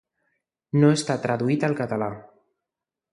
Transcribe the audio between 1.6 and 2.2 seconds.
al català.